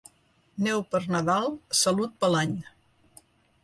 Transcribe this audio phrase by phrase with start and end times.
[0.67, 1.47] Neu per Nadal,
[1.83, 2.61] salut per l'any.